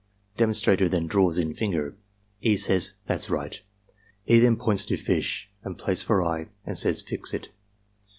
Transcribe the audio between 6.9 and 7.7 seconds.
"Fix it."